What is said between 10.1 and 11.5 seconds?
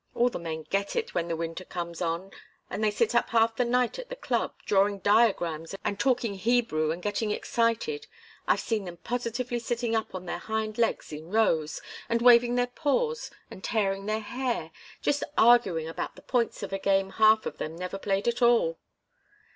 on their hind legs in